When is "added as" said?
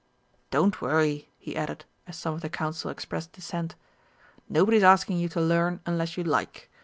1.55-2.17